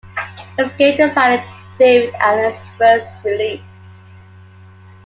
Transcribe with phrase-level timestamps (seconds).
[0.57, 1.45] It was game designer
[1.77, 3.61] David Allen's first release.